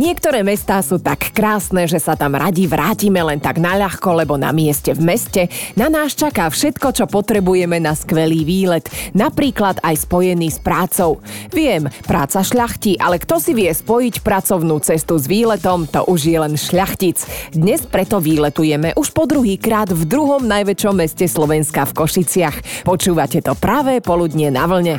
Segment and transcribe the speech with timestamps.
[0.00, 4.48] Niektoré mestá sú tak krásne, že sa tam radi vrátime len tak naľahko, lebo na
[4.48, 10.56] mieste v meste na nás čaká všetko, čo potrebujeme na skvelý výlet, napríklad aj spojený
[10.56, 11.20] s prácou.
[11.52, 16.38] Viem, práca šľachtí, ale kto si vie spojiť pracovnú cestu s výletom, to už je
[16.40, 17.20] len šľachtic.
[17.52, 22.88] Dnes preto výletujeme už po druhý krát v druhom najväčšom meste Slovenska v Košiciach.
[22.88, 24.96] Počúvate to pravé poludnie na vlne.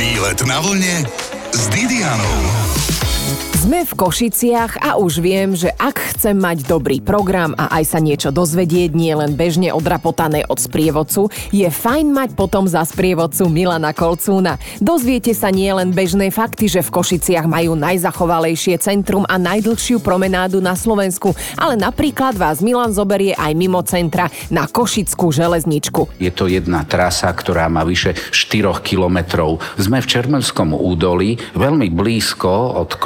[0.00, 1.04] Výlet na vlne
[1.52, 2.83] s Didianou.
[3.64, 7.96] Sme v Košiciach a už viem, že ak chcem mať dobrý program a aj sa
[7.96, 13.96] niečo dozvedieť, nie len bežne odrapotané od sprievodcu, je fajn mať potom za sprievodcu Milana
[13.96, 14.60] Kolcúna.
[14.84, 20.60] Dozviete sa nie len bežné fakty, že v Košiciach majú najzachovalejšie centrum a najdlhšiu promenádu
[20.60, 26.20] na Slovensku, ale napríklad vás Milan zoberie aj mimo centra na Košickú železničku.
[26.20, 29.64] Je to jedna trasa, ktorá má vyše 4 kilometrov.
[29.80, 33.00] Sme v Čermelskom údolí, veľmi blízko od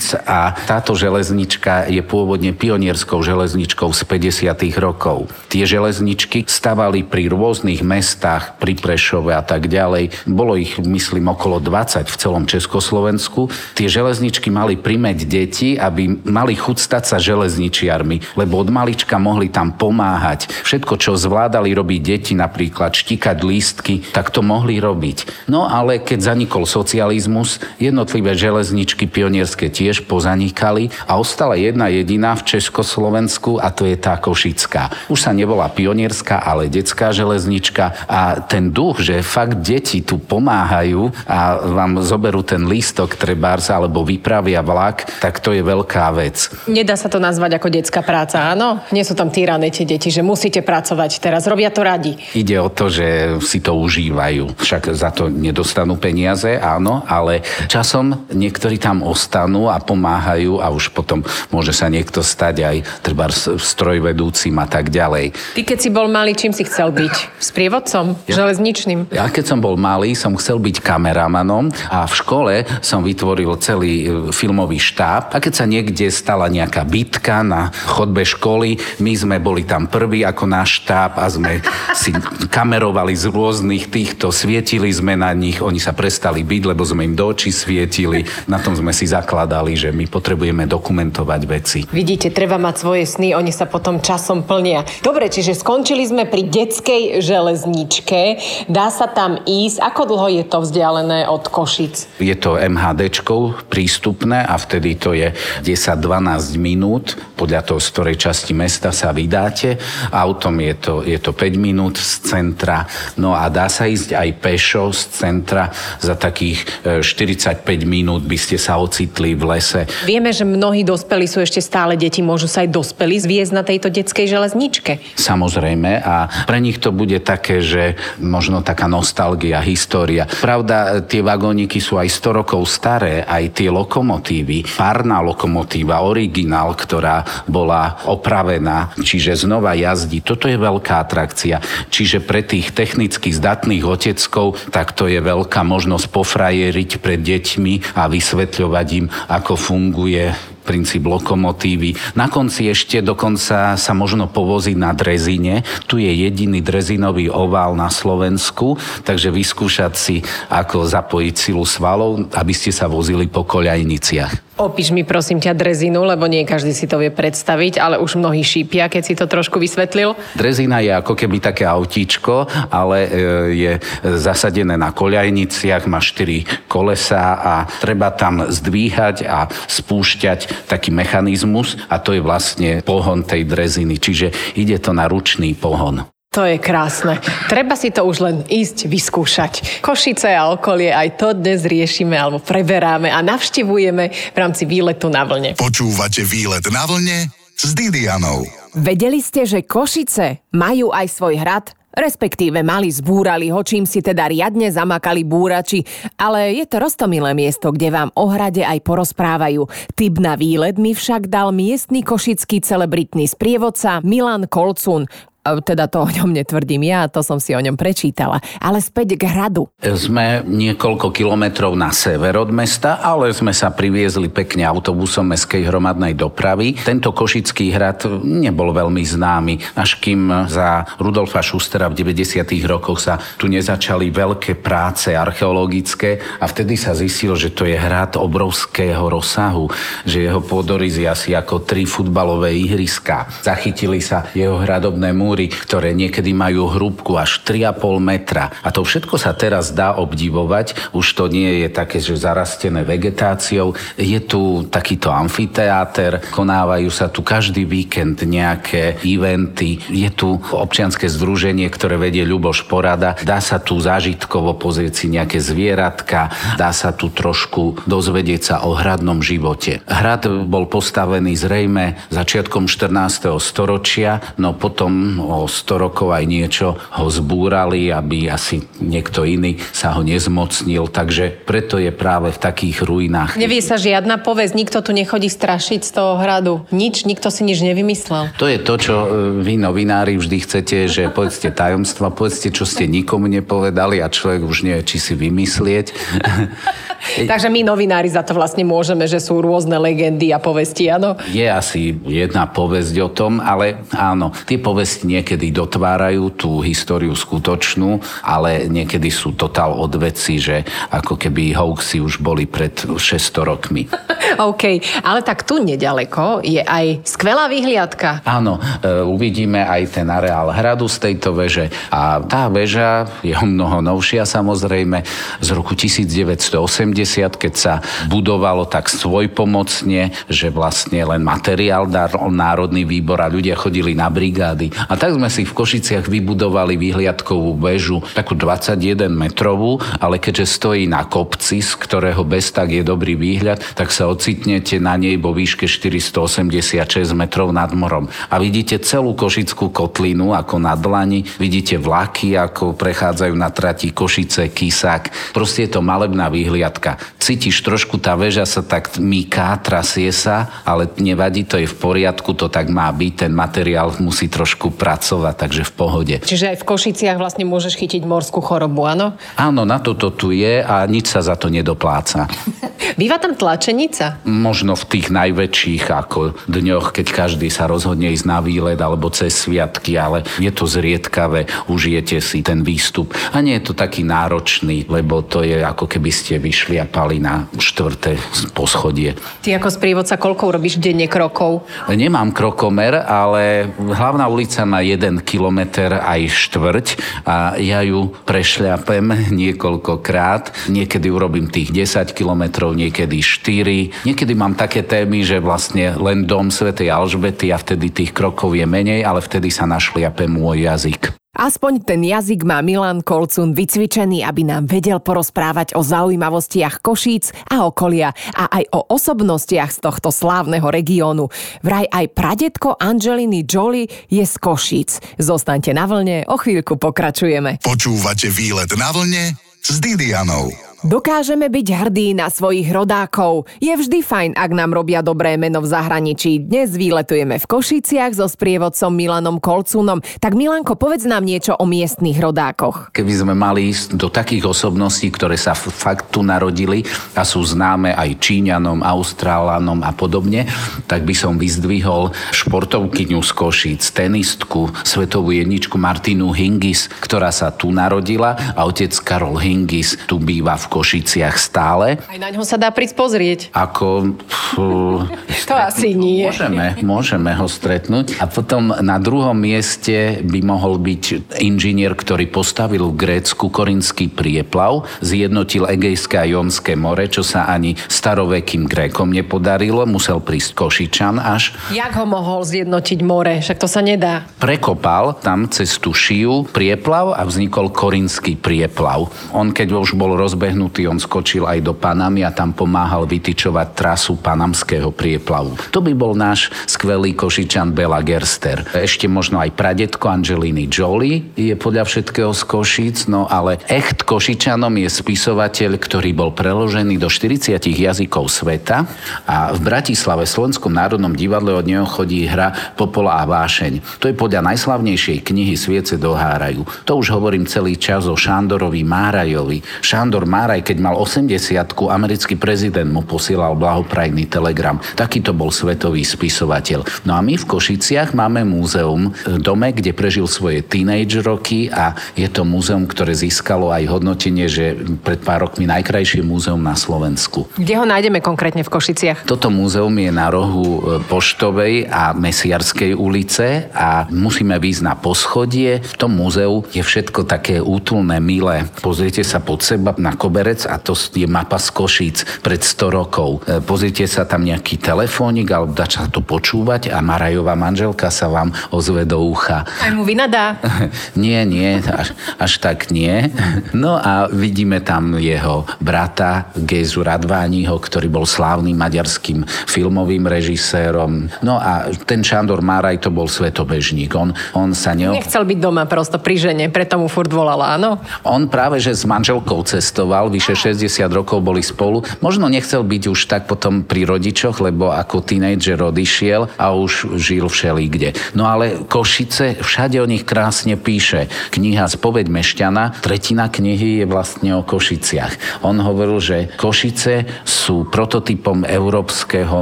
[0.00, 4.80] Košíc a táto železnička je pôvodne pionierskou železničkou z 50.
[4.80, 5.28] rokov.
[5.52, 10.24] Tie železničky stavali pri rôznych mestách, pri Prešove a tak ďalej.
[10.24, 13.52] Bolo ich, myslím, okolo 20 v celom Československu.
[13.76, 19.52] Tie železničky mali primeť deti, aby mali chuť stať sa železničiarmi, lebo od malička mohli
[19.52, 20.48] tam pomáhať.
[20.64, 25.44] Všetko, čo zvládali robiť deti, napríklad štikať lístky, tak to mohli robiť.
[25.52, 32.38] No ale keď zanikol socializmus, jednotlivé železničky pionierské tiež tiež pozanikali a ostala jedna jediná
[32.38, 35.10] v Československu a to je tá Košická.
[35.10, 41.10] Už sa nebola pionierská, ale detská železnička a ten duch, že fakt deti tu pomáhajú
[41.26, 46.54] a vám zoberú ten lístok trebárs alebo vypravia vlak, tak to je veľká vec.
[46.70, 48.78] Nedá sa to nazvať ako detská práca, áno?
[48.94, 52.14] Nie sú tam týrané tie deti, že musíte pracovať teraz, robia to radi.
[52.38, 54.54] Ide o to, že si to užívajú.
[54.54, 60.92] Však za to nedostanú peniaze, áno, ale časom niektorí tam ostanú a pomáhajú a už
[60.92, 63.26] potom môže sa niekto stať aj treba
[63.56, 65.32] strojvedúcim a tak ďalej.
[65.56, 67.40] Ty keď si bol malý, čím si chcel byť?
[67.40, 68.16] Sprievodcom?
[68.28, 69.10] Ja, železničným?
[69.10, 73.94] Ja keď som bol malý, som chcel byť kameramanom a v škole som vytvoril celý
[74.04, 79.36] e, filmový štáb a keď sa niekde stala nejaká bitka na chodbe školy, my sme
[79.38, 81.60] boli tam prví ako náš štáb a sme
[81.92, 82.10] si
[82.48, 87.14] kamerovali z rôznych týchto, svietili sme na nich, oni sa prestali byť, lebo sme im
[87.14, 91.78] do očí svietili, na tom sme si zakladali povedali, že my potrebujeme dokumentovať veci.
[91.92, 94.88] Vidíte, treba mať svoje sny, oni sa potom časom plnia.
[95.04, 98.40] Dobre, čiže skončili sme pri detskej železničke.
[98.72, 99.84] Dá sa tam ísť.
[99.84, 102.08] Ako dlho je to vzdialené od Košic?
[102.16, 105.28] Je to MHDčkou prístupné a vtedy to je
[105.60, 107.20] 10-12 minút.
[107.36, 109.76] Podľa toho, z ktorej časti mesta sa vydáte.
[110.08, 112.88] Autom je to, je to 5 minút z centra.
[113.20, 115.68] No a dá sa ísť aj pešo z centra.
[116.00, 116.64] Za takých
[117.04, 119.90] 45 e, minút by ste sa ocitli v lese.
[120.06, 123.90] Vieme, že mnohí dospelí sú ešte stále deti, môžu sa aj dospelí zviezť na tejto
[123.90, 125.18] detskej železničke.
[125.18, 130.28] Samozrejme a pre nich to bude také, že možno taká nostalgia, história.
[130.28, 134.62] Pravda, tie vagóniky sú aj 100 rokov staré, aj tie lokomotívy.
[134.76, 140.22] Párna lokomotíva, originál, ktorá bola opravená, čiže znova jazdí.
[140.22, 141.58] Toto je veľká atrakcia.
[141.88, 148.06] Čiže pre tých technicky zdatných oteckov, tak to je veľká možnosť pofrajeriť pred deťmi a
[148.06, 150.28] vysvetľovať im, ako ako funguje
[150.60, 151.96] princíp lokomotívy.
[152.12, 155.64] Na konci ešte dokonca sa možno povoziť na drezine.
[155.88, 160.20] Tu je jediný drezinový ovál na Slovensku, takže vyskúšať si,
[160.52, 164.49] ako zapojiť silu svalov, aby ste sa vozili po koľajniciach.
[164.60, 168.44] Opíš mi prosím ťa drezinu, lebo nie každý si to vie predstaviť, ale už mnohí
[168.44, 170.12] šípia, keď si to trošku vysvetlil.
[170.36, 173.10] Drezina je ako keby také autíčko, ale e,
[173.56, 173.72] je
[174.20, 181.96] zasadené na koľajniciach, má 4 kolesa a treba tam zdvíhať a spúšťať taký mechanizmus a
[181.96, 186.04] to je vlastne pohon tej dreziny, čiže ide to na ručný pohon.
[186.30, 187.18] To je krásne.
[187.50, 189.82] Treba si to už len ísť vyskúšať.
[189.82, 195.26] Košice a okolie aj to dnes riešime alebo preberáme a navštevujeme v rámci výletu na
[195.26, 195.58] vlne.
[195.58, 197.26] Počúvate výlet na vlne
[197.58, 198.46] s Didianou.
[198.78, 201.74] Vedeli ste, že Košice majú aj svoj hrad?
[201.90, 205.82] Respektíve mali zbúrali ho, čím si teda riadne zamakali búrači,
[206.14, 209.66] ale je to roztomilé miesto, kde vám o hrade aj porozprávajú.
[209.98, 215.10] Typ na výlet mi však dal miestny košický celebritný sprievodca Milan Kolcun.
[215.44, 218.38] Teda to o ňom netvrdím ja, to som si o ňom prečítala.
[218.60, 219.72] Ale späť k hradu.
[219.80, 226.12] Sme niekoľko kilometrov na sever od mesta, ale sme sa priviezli pekne autobusom mestskej hromadnej
[226.12, 226.76] dopravy.
[226.76, 232.44] Tento Košický hrad nebol veľmi známy, až kým za Rudolfa Schustera v 90.
[232.68, 238.20] rokoch sa tu nezačali veľké práce archeologické a vtedy sa zistilo, že to je hrad
[238.20, 239.72] obrovského rozsahu,
[240.04, 243.24] že jeho pôdorys je asi ako tri futbalové ihriska.
[243.40, 248.50] Zachytili sa jeho hradobné múry, ktoré niekedy majú hrúbku až 3,5 metra.
[248.60, 250.92] A to všetko sa teraz dá obdivovať.
[250.92, 253.78] Už to nie je také, že zarastené vegetáciou.
[253.96, 259.78] Je tu takýto amfiteáter, konávajú sa tu každý víkend nejaké eventy.
[259.88, 263.14] Je tu občianske združenie, ktoré vedie Ľuboš Porada.
[263.22, 268.72] Dá sa tu zážitkovo pozrieť si nejaké zvieratka, dá sa tu trošku dozvedieť sa o
[268.72, 269.84] hradnom živote.
[269.84, 273.36] Hrad bol postavený zrejme začiatkom 14.
[273.38, 279.96] storočia, no potom o 100 rokov aj niečo ho zbúrali, aby asi niekto iný sa
[279.96, 283.36] ho nezmocnil, takže preto je práve v takých ruinách.
[283.36, 286.64] Nevie sa žiadna povesť, nikto tu nechodí strašiť z toho hradu.
[286.72, 288.32] Nič, nikto si nič nevymyslel.
[288.40, 289.08] To je to, čo e,
[289.44, 294.58] vy novinári vždy chcete, že povedzte tajomstva, povedzte, čo ste nikomu nepovedali a človek už
[294.66, 295.86] nevie, či si vymyslieť.
[297.00, 301.16] Takže my novinári za to vlastne môžeme, že sú rôzne legendy a povesti, áno?
[301.32, 308.00] Je asi jedna povesť o tom, ale áno, tie povesti niekedy dotvárajú tú históriu skutočnú,
[308.20, 310.62] ale niekedy sú totál odveci, že
[310.92, 313.88] ako keby hoaxy už boli pred 600 rokmi.
[314.52, 314.64] OK,
[315.02, 318.22] ale tak tu nedaleko je aj skvelá vyhliadka.
[318.28, 323.46] Áno, e, uvidíme aj ten areál hradu z tejto veže a tá väža je o
[323.46, 325.02] mnoho novšia samozrejme
[325.40, 327.74] z roku 1980 70, keď sa
[328.10, 334.74] budovalo tak svojpomocne, že vlastne len materiál dal Národný výbor a ľudia chodili na brigády.
[334.90, 340.90] A tak sme si v Košiciach vybudovali výhliadkovú väžu, takú 21 metrovú, ale keďže stojí
[340.90, 345.30] na kopci, z ktorého bez tak je dobrý výhľad, tak sa ocitnete na nej vo
[345.30, 346.82] výške 486
[347.14, 348.10] metrov nad morom.
[348.26, 354.50] A vidíte celú Košickú kotlinu ako na dlani, vidíte vlaky, ako prechádzajú na trati Košice,
[354.50, 355.36] Kisák.
[355.36, 360.48] Proste je to malebná výhliadka skrátka, cítiš trošku, tá väža sa tak myká, trasie sa,
[360.64, 365.34] ale nevadí, to je v poriadku, to tak má byť, ten materiál musí trošku pracovať,
[365.36, 366.16] takže v pohode.
[366.24, 369.12] Čiže aj v Košiciach vlastne môžeš chytiť morskú chorobu, áno?
[369.36, 372.24] Áno, na toto tu je a nič sa za to nedopláca.
[373.00, 374.24] Býva tam tlačenica?
[374.24, 379.36] Možno v tých najväčších ako dňoch, keď každý sa rozhodne ísť na výlet alebo cez
[379.36, 383.12] sviatky, ale je to zriedkavé, užijete si ten výstup.
[383.36, 387.50] A nie je to taký náročný, lebo to je ako keby ste vyšli šliapali na
[387.58, 388.14] štvrté
[388.54, 389.18] poschodie.
[389.42, 391.66] Ty ako sprievodca koľko urobíš denne krokov?
[391.90, 396.86] Nemám krokomer, ale hlavná ulica má jeden kilometr aj štvrť
[397.26, 400.70] a ja ju prešľapem niekoľkokrát.
[400.70, 404.06] Niekedy urobím tých 10 kilometrov, niekedy 4.
[404.06, 408.62] Niekedy mám také témy, že vlastne len dom Svetej Alžbety a vtedy tých krokov je
[408.62, 411.18] menej, ale vtedy sa našliape môj jazyk.
[411.40, 417.64] Aspoň ten jazyk má Milan Kolcun vycvičený, aby nám vedel porozprávať o zaujímavostiach Košíc a
[417.64, 421.32] okolia a aj o osobnostiach z tohto slávneho regiónu.
[421.64, 425.00] Vraj aj pradetko Angeliny Jolie je z Košíc.
[425.16, 427.64] Zostaňte na vlne, o chvíľku pokračujeme.
[427.64, 429.32] Počúvate výlet na vlne
[429.64, 430.69] s Didianou.
[430.80, 433.44] Dokážeme byť hrdí na svojich rodákov.
[433.60, 436.40] Je vždy fajn, ak nám robia dobré meno v zahraničí.
[436.40, 440.00] Dnes výletujeme v Košiciach so sprievodcom Milanom Kolcunom.
[440.00, 442.96] Tak Milanko, povedz nám niečo o miestnych rodákoch.
[442.96, 447.92] Keby sme mali ísť do takých osobností, ktoré sa fakt tu narodili a sú známe
[447.92, 450.48] aj Číňanom, Austrálanom a podobne,
[450.88, 457.68] tak by som vyzdvihol športovkyňu z Košíc, tenistku, svetovú jedničku Martinu Hingis, ktorá sa tu
[457.68, 461.98] narodila a otec Karol Hingis tu býva v Košiciach stále.
[462.06, 463.40] Aj na ňo sa dá prísť pozrieť.
[463.50, 464.14] Ako...
[464.54, 465.02] Fú,
[465.50, 466.30] to asi nie.
[466.30, 468.22] Môžeme, môžeme ho stretnúť.
[468.22, 474.86] A potom na druhom mieste by mohol byť inžinier, ktorý postavil v Grécku korinský prieplav,
[475.02, 479.82] zjednotil Egejské a Jonské more, čo sa ani starovekým Grékom nepodarilo.
[479.90, 481.54] Musel prísť Košičan až.
[481.74, 483.42] Jak ho mohol zjednotiť more?
[483.42, 484.22] Však to sa nedá.
[484.38, 489.10] Prekopal tam cez tú šiu prieplav a vznikol korinský prieplav.
[489.34, 493.72] On keď už bol rozbehnutý postihnutý, on skočil aj do Panamy a tam pomáhal vytyčovať
[493.72, 495.56] trasu panamského prieplavu.
[495.72, 498.68] To by bol náš skvelý košičan Bela Gerster.
[498.76, 504.76] Ešte možno aj pradetko Angeliny Jolie je podľa všetkého z Košic, no ale echt Košičanom
[504.84, 508.84] je spisovateľ, ktorý bol preložený do 40 jazykov sveta
[509.24, 514.02] a v Bratislave, Slovenskom národnom divadle od neho chodí hra Popola a vášeň.
[514.02, 516.66] To je podľa najslavnejšej knihy Sviece dohárajú.
[516.84, 519.62] To už hovorím celý čas o Šandorovi Márajovi.
[519.80, 521.38] Šandor Máraj, keď mal 80
[521.86, 524.82] americký prezident mu posielal blahoprajný telegram.
[524.98, 527.06] Takýto bol svetový spisovateľ.
[527.06, 531.94] No a my v Košiciach máme múzeum, e, dome, kde prežil svoje teenage roky a
[532.18, 534.74] je to múzeum, ktoré získalo aj hodnotenie, že
[535.06, 537.46] pred pár rokmi najkrajšie múzeum na Slovensku.
[537.54, 539.28] Kde ho nájdeme konkrétne v Košiciach?
[539.28, 545.84] Toto múzeum je na rohu e, Poštovej a Mesiarskej ulice a musíme výjsť na poschodie.
[545.84, 548.64] V tom múzeu je všetko také útulné, milé.
[548.80, 553.44] Pozrite sa pod seba na koberec a to je mapa z Košíc pred 100 rokov.
[553.44, 558.32] E, pozrite sa tam nejaký telefónik alebo dá sa to počúvať a Marajová manželka sa
[558.32, 559.68] vám ozve do ucha.
[559.84, 560.56] Aj mu vynadá?
[561.20, 563.28] nie, nie, až, až tak nie.
[563.76, 571.28] No a vidíme tam jeho brata Gezu Radvániho, ktorý bol slávnym maďarským filmovým režisérom.
[571.44, 574.14] No a ten Šandor Máraj to bol svetobežník.
[574.16, 575.18] On, on sa neob...
[575.18, 577.98] Nechcel byť doma prosto pri žene, preto mu furt volala, áno?
[578.24, 582.06] On práve, že s manželkou cestoval, vyše 60 rokov boli spolu.
[582.22, 587.50] Možno nechcel byť už tak potom pri rodičoch, lebo ako tínejdžer odišiel a už žil
[587.50, 588.14] všelikde.
[588.38, 591.26] No ale Košice, všade o nich krásne píše.
[591.50, 595.62] Kniha Spoveď Mešťana, tretina knihy je vlastne o Košiciach.
[595.66, 599.60] On hovoril, že Košice sú prototypom európskeho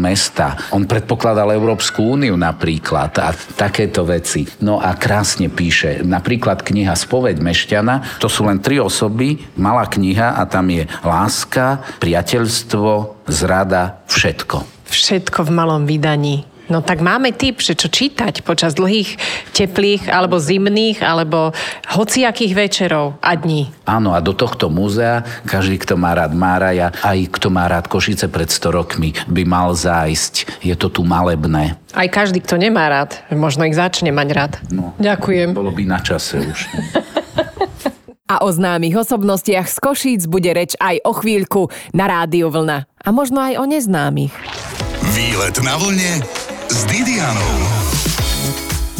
[0.00, 0.56] mesta.
[0.72, 4.48] On predpokladal Európsku úniu napríklad a takéto veci.
[4.64, 6.00] No a krásne píše.
[6.00, 11.82] Napríklad kniha Spoveď Mešťana, to sú len tri osoby, malá kniha a tam je láska,
[11.98, 14.86] priateľstvo, zrada, všetko.
[14.86, 16.46] Všetko v malom vydaní.
[16.64, 19.20] No tak máme tip, že čo čítať počas dlhých,
[19.52, 21.52] teplých alebo zimných alebo
[21.92, 23.68] hociakých večerov a dní.
[23.84, 28.32] Áno, a do tohto múzea každý, kto má rád Máraja, aj kto má rád Košice
[28.32, 30.64] pred 100 rokmi, by mal zájsť.
[30.64, 31.76] Je to tu malebné.
[31.92, 34.52] Aj každý, kto nemá rád, možno ich začne mať rád.
[34.72, 35.52] No, Ďakujem.
[35.52, 36.58] Bolo by na čase už.
[38.24, 42.88] A o známych osobnostiach z Košíc bude reč aj o chvíľku na Rádiu Vlna.
[43.04, 44.32] A možno aj o neznámych.
[45.12, 46.24] Výlet na vlne
[46.72, 47.83] s Didianou.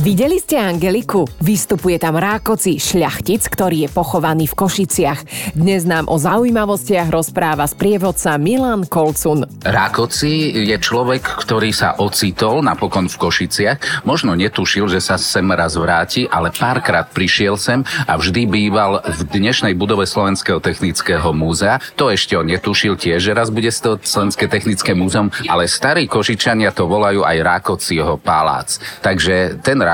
[0.05, 1.25] Videli ste Angeliku?
[1.41, 5.21] Vystupuje tam Rákoci, šľachtic, ktorý je pochovaný v Košiciach.
[5.57, 9.49] Dnes nám o zaujímavostiach rozpráva sprievodca Milan Kolcun.
[9.65, 14.05] Rákoci je človek, ktorý sa ocitol napokon v Košiciach.
[14.05, 19.21] Možno netušil, že sa sem raz vráti, ale párkrát prišiel sem a vždy býval v
[19.33, 21.81] dnešnej budove Slovenského technického múzea.
[21.97, 26.77] To ešte on netušil tiež, že raz bude toho Slovenské technické múzeum, ale starí Košičania
[26.77, 28.77] to volajú aj Rákociho palác.
[29.01, 29.94] Takže ten Rákoci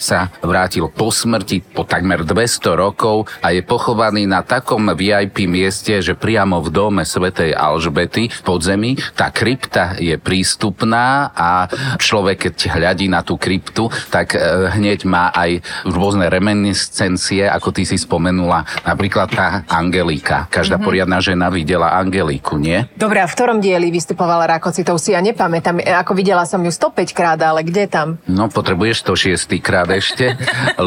[0.00, 6.02] sa vrátil po smrti po takmer 200 rokov a je pochovaný na takom VIP mieste,
[6.02, 11.68] že priamo v dome svätej Alžbety v podzemí tá krypta je prístupná a
[12.00, 14.38] človek, keď hľadí na tú kryptu, tak e,
[14.72, 20.48] hneď má aj rôzne reminiscencie, ako ty si spomenula, napríklad tá Angelika.
[20.48, 20.86] Každá mm-hmm.
[20.88, 22.88] poriadna žena videla Angeliku, nie?
[22.96, 24.82] Dobre, a v ktorom dieli vystupovala Rákoci?
[24.88, 25.84] To si ja nepamätám.
[26.00, 28.16] Ako videla som ju 105 krát, ale kde tam?
[28.24, 30.34] No, potrebuješ to šiestýkrát ešte,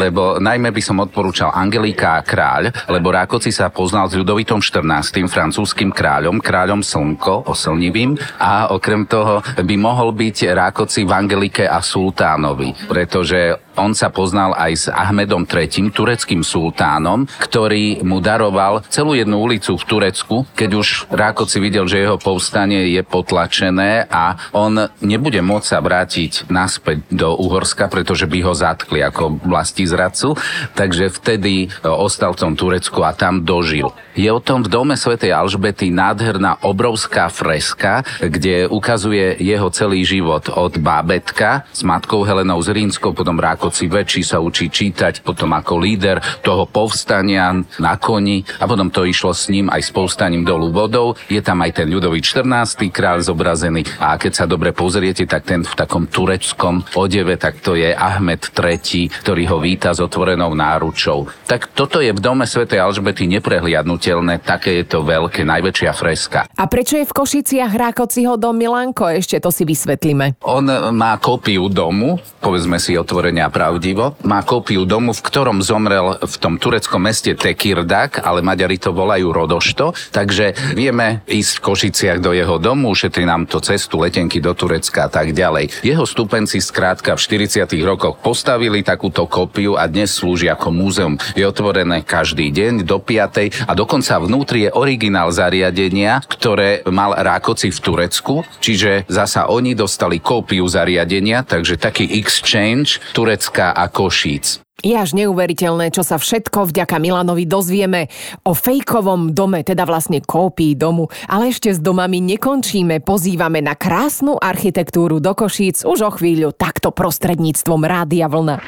[0.04, 4.84] lebo najmä by som odporúčal Angelika a kráľ, lebo Rákoci sa poznal s Ľudovitom 14.
[5.32, 11.80] francúzským kráľom, kráľom Slnko, oslnivým a okrem toho by mohol byť Rákoci v Angelike a
[11.80, 19.18] Sultánovi, pretože on sa poznal aj s Ahmedom III, tureckým sultánom, ktorý mu daroval celú
[19.18, 24.78] jednu ulicu v Turecku, keď už Rákoci videl, že jeho povstanie je potlačené a on
[25.02, 30.36] nebude môcť sa vrátiť naspäť do Uhorska, pretože by ho zatkli ako vlasti zradcu,
[30.74, 33.92] takže vtedy e, ostal v tom Turecku a tam dožil.
[34.14, 40.54] Je o tom v dome svätej Alžbety nádherná obrovská freska, kde ukazuje jeho celý život
[40.54, 45.82] od bábetka s matkou Helenou z Rínskou, potom Rákoci väčší sa učí čítať, potom ako
[45.82, 50.70] líder toho povstania na koni a potom to išlo s ním aj s povstaním dolu
[50.70, 51.18] vodou.
[51.26, 52.94] Je tam aj ten ľudový 14.
[52.94, 57.74] kráľ zobrazený a keď sa dobre pozriete, tak ten v takom tureckom odeve, tak to
[57.74, 61.26] je Ahmed III, ktorý ho víta s otvorenou náručou.
[61.50, 66.46] Tak toto je v dome svätej Alžbety neprehliadnutelné, také je to veľké, najväčšia freska.
[66.54, 69.10] A prečo je v Košiciach Rákociho dom Milanko?
[69.10, 70.38] Ešte to si vysvetlíme.
[70.44, 70.62] On
[70.94, 76.60] má kópiu domu, povedzme si otvorenia pravdivo, má kópiu domu, v ktorom zomrel v tom
[76.60, 82.60] tureckom meste Tekirdak, ale Maďari to volajú Rodošto, takže vieme ísť v Košiciach do jeho
[82.60, 85.88] domu, ušetrí nám to cestu, letenky do Turecka a tak ďalej.
[85.88, 87.64] Jeho stupenci skrátka v 40.
[87.88, 91.16] rokoch postavili takúto kópiu a dnes slúži ako múzeum.
[91.38, 93.70] Je otvorené každý deň do 5.
[93.70, 100.20] a dokonca vnútri je originál zariadenia, ktoré mal Rákoci v Turecku, čiže zasa oni dostali
[100.20, 104.63] kópiu zariadenia, takže taký exchange Turecka a Košíc.
[104.84, 108.12] Je až neuveriteľné, čo sa všetko vďaka Milanovi dozvieme
[108.44, 111.08] o fejkovom dome, teda vlastne kópii domu.
[111.32, 116.92] Ale ešte s domami nekončíme, pozývame na krásnu architektúru do Košíc už o chvíľu takto
[116.92, 118.60] prostredníctvom Rádia Vlna.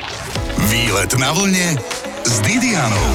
[0.71, 1.75] Výlet na vlne
[2.23, 3.11] s Didianou.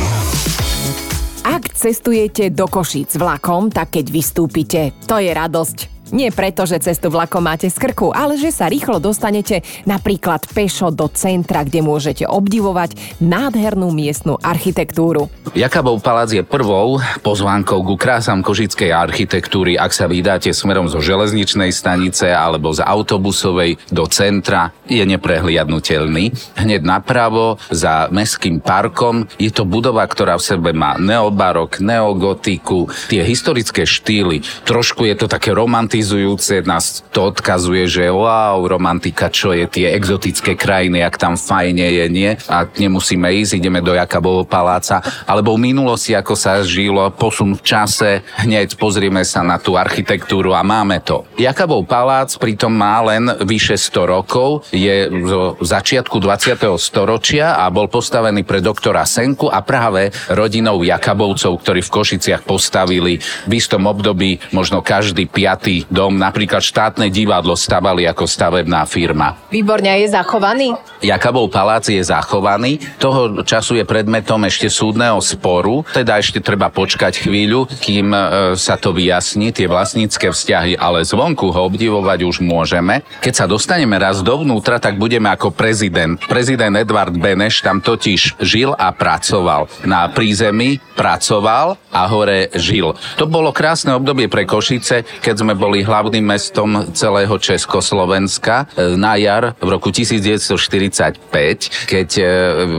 [1.49, 6.00] Ak cestujete do Košíc vlakom, tak keď vystúpite, to je radosť.
[6.11, 10.91] Nie preto, že cestu vlakom máte z krku, ale že sa rýchlo dostanete napríklad pešo
[10.91, 15.31] do centra, kde môžete obdivovať nádhernú miestnu architektúru.
[15.55, 21.71] Jakabov palác je prvou pozvánkou ku krásam kožickej architektúry, ak sa vydáte smerom zo železničnej
[21.71, 26.35] stanice alebo z autobusovej do centra, je neprehliadnutelný.
[26.59, 33.23] Hneď napravo za mestským parkom je to budova, ktorá v sebe má neobarok, neogotiku, tie
[33.23, 34.43] historické štýly.
[34.67, 39.93] Trošku je to také romantické romantizujúce, nás to odkazuje, že wow, romantika, čo je tie
[39.93, 42.31] exotické krajiny, ak tam fajne je, nie?
[42.49, 47.63] A nemusíme ísť, ideme do Jakabovho paláca, alebo v minulosti, ako sa žilo, posun v
[47.63, 51.29] čase, hneď pozrieme sa na tú architektúru a máme to.
[51.37, 56.81] Jakabov palác pritom má len vyše 100 rokov, je zo začiatku 20.
[56.81, 63.21] storočia a bol postavený pre doktora Senku a práve rodinou Jakabovcov, ktorí v Košiciach postavili
[63.21, 69.37] v istom období možno každý piatý dom, napríklad štátne divadlo stavali ako stavebná firma.
[69.51, 70.73] Výborne, je zachovaný?
[71.03, 72.79] Jakabov palác je zachovaný.
[72.97, 78.19] Toho času je predmetom ešte súdneho sporu, teda ešte treba počkať chvíľu, kým e,
[78.55, 83.03] sa to vyjasní, tie vlastnícke vzťahy, ale zvonku ho obdivovať už môžeme.
[83.19, 86.23] Keď sa dostaneme raz dovnútra, tak budeme ako prezident.
[86.31, 89.67] Prezident Edvard Beneš tam totiž žil a pracoval.
[89.83, 92.95] Na prízemí pracoval a hore žil.
[93.17, 99.01] To bolo krásne obdobie pre Košice, keď sme boli boli hlavným mestom celého Československa e,
[99.01, 101.25] na jar v roku 1945,
[101.89, 102.25] keď e,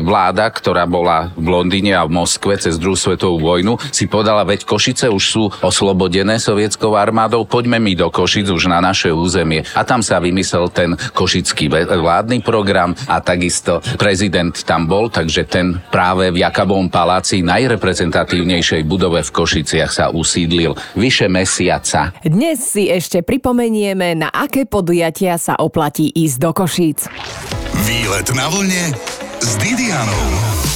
[0.06, 4.70] vláda, ktorá bola v Londýne a v Moskve cez druhú svetovú vojnu, si podala, veď
[4.70, 9.66] Košice už sú oslobodené sovietskou armádou, poďme mi do Košic už na naše územie.
[9.74, 15.82] A tam sa vymyslel ten košický vládny program a takisto prezident tam bol, takže ten
[15.90, 22.14] práve v Jakabovom paláci najreprezentatívnejšej budove v Košiciach sa usídlil vyše mesiaca.
[22.22, 27.12] Dnes si ešte pripomenieme, na aké podujatia sa oplatí ísť do Košíc.
[27.84, 28.96] Výlet na vlne
[29.44, 30.71] s Didianou.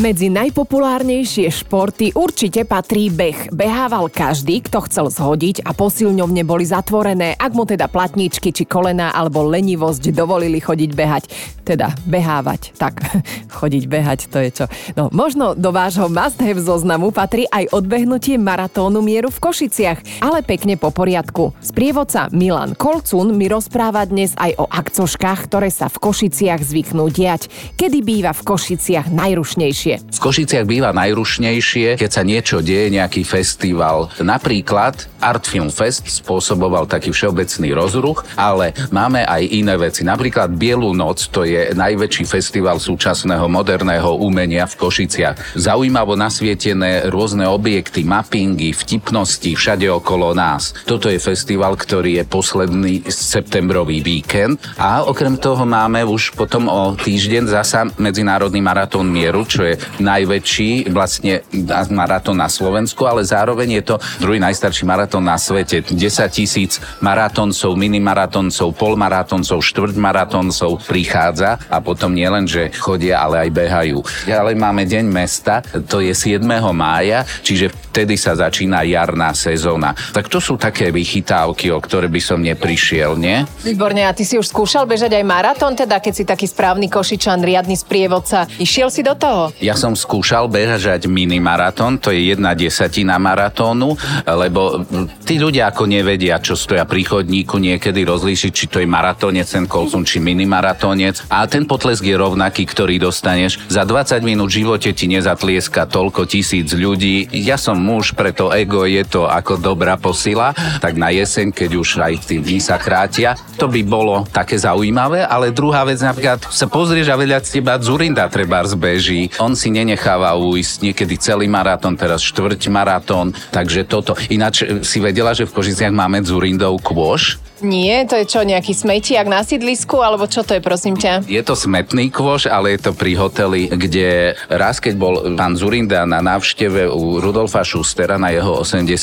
[0.00, 3.52] Medzi najpopulárnejšie športy určite patrí beh.
[3.52, 9.12] Behával každý, kto chcel zhodiť a posilňovne boli zatvorené, ak mu teda platničky či kolena
[9.12, 11.24] alebo lenivosť dovolili chodiť behať.
[11.66, 12.72] Teda behávať.
[12.80, 13.04] Tak,
[13.60, 14.64] chodiť behať, to je čo.
[14.96, 20.40] No, možno do vášho must have zoznamu patrí aj odbehnutie maratónu mieru v Košiciach, ale
[20.40, 21.52] pekne po poriadku.
[21.60, 27.52] Sprievodca Milan Kolcun mi rozpráva dnes aj o akcoškách, ktoré sa v Košiciach zvyknú diať.
[27.76, 29.94] Kedy býva v Košiciach najrušnejšie najrušnejšie?
[30.14, 34.14] V Košiciach býva najrušnejšie, keď sa niečo deje, nejaký festival.
[34.22, 40.06] Napríklad Art Film Fest spôsoboval taký všeobecný rozruch, ale máme aj iné veci.
[40.06, 45.58] Napríklad Bielú noc, to je najväčší festival súčasného moderného umenia v Košiciach.
[45.58, 50.76] Zaujímavo nasvietené rôzne objekty, mappingy, vtipnosti všade okolo nás.
[50.86, 56.94] Toto je festival, ktorý je posledný septembrový víkend a okrem toho máme už potom o
[56.94, 61.40] týždeň zasa Medzinárodný maratón mieru, čo je najväčší vlastne
[61.88, 65.80] maratón na Slovensku, ale zároveň je to druhý najstarší maratón na svete.
[65.80, 65.96] 10
[66.28, 73.98] tisíc maratóncov, minimaratóncov, polmaratóncov, štvrťmaratóncov prichádza a potom nielen, že chodia, ale aj behajú.
[74.28, 76.44] Ale máme Deň mesta, to je 7.
[76.76, 79.96] mája, čiže vtedy sa začína jarná sezóna.
[80.12, 83.40] Tak to sú také vychytávky, o ktoré by som neprišiel, nie?
[83.64, 87.40] Výborne, a ty si už skúšal bežať aj maratón, teda keď si taký správny košičan,
[87.40, 88.44] riadny sprievodca.
[88.60, 89.45] Išiel si do toho?
[89.60, 94.84] Ja som skúšal bežať minimaratón, to je jedna desatina maratónu, lebo
[95.24, 99.66] tí ľudia ako nevedia, čo stoja pri chodníku, niekedy rozlíšiť, či to je maratónec, ten
[99.66, 101.28] kolcun, či minimaratónec.
[101.30, 103.62] A ten potlesk je rovnaký, ktorý dostaneš.
[103.66, 107.26] Za 20 minút v živote ti nezatlieska toľko tisíc ľudí.
[107.32, 111.88] Ja som muž, preto ego je to ako dobrá posila, tak na jeseň, keď už
[112.02, 116.66] aj tí dní sa krátia, to by bolo také zaujímavé, ale druhá vec, napríklad sa
[116.70, 119.28] pozrieš a veľa z teba Zurinda treba zbeží.
[119.36, 124.16] On si nenecháva uísť niekedy celý maratón, teraz štvrť maratón, takže toto.
[124.32, 127.36] Ináč si vedela, že v Kožiciach máme Zurindov kôš?
[127.66, 131.26] Nie, to je čo, nejaký smetiak na sídlisku, alebo čo to je, prosím ťa?
[131.26, 136.06] Je to smetný kôž, ale je to pri hoteli, kde raz, keď bol pán Zurinda
[136.06, 138.94] na návšteve u Rudolfa Schustera na jeho 80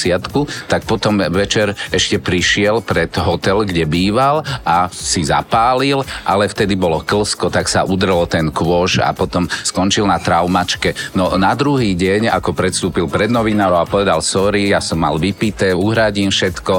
[0.71, 7.03] tak potom večer ešte prišiel pred hotel, kde býval a si zapálil, ale vtedy bolo
[7.03, 10.95] klsko, tak sa udrlo ten kôž a potom skončil na traumačke.
[11.17, 15.75] No na druhý deň, ako predstúpil pred novinárov a povedal sorry, ja som mal vypité,
[15.75, 16.73] uhradím všetko,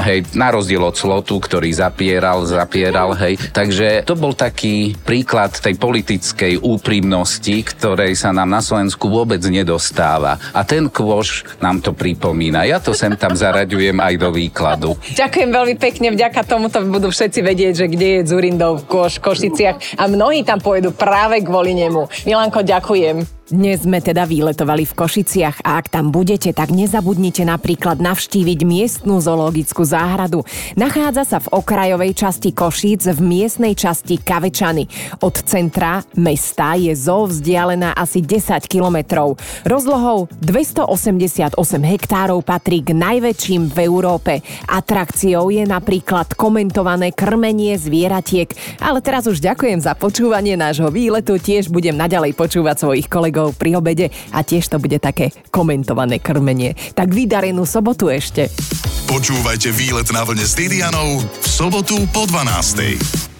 [0.00, 3.34] hej, na rozdiel od slov slotu, ktorý zapieral, zapieral, hej.
[3.50, 10.38] Takže to bol taký príklad tej politickej úprimnosti, ktorej sa nám na Slovensku vôbec nedostáva.
[10.54, 12.62] A ten kôž nám to pripomína.
[12.62, 14.94] Ja to sem tam zaraďujem aj do výkladu.
[15.18, 19.18] Ďakujem veľmi pekne, vďaka tomu to budú všetci vedieť, že kde je Zurindov v Koš,
[19.18, 22.06] Košiciach a mnohí tam pôjdu práve kvôli nemu.
[22.22, 23.35] Milanko, ďakujem.
[23.46, 29.22] Dnes sme teda výletovali v Košiciach a ak tam budete, tak nezabudnite napríklad navštíviť miestnú
[29.22, 30.42] zoologickú záhradu.
[30.74, 34.90] Nachádza sa v okrajovej časti Košíc v miestnej časti Kavečany.
[35.22, 39.38] Od centra mesta je zoo vzdialená asi 10 kilometrov.
[39.62, 41.54] Rozlohou 288
[41.86, 44.42] hektárov patrí k najväčším v Európe.
[44.66, 48.50] Atrakciou je napríklad komentované krmenie zvieratiek.
[48.82, 53.52] Ale teraz už ďakujem za počúvanie nášho výletu, tiež budem naďalej počúvať svojich kolegov kolegov
[53.60, 56.72] pri obede a tiež to bude také komentované krmenie.
[56.96, 58.48] Tak vydarenú sobotu ešte.
[59.06, 63.35] Počúvajte výlet na vlne s Didianou v sobotu po 12.